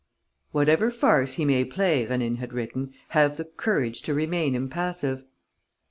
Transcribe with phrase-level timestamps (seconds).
[0.51, 5.25] "Whatever farce he may play," Rénine had written, "have the courage to remain impassive."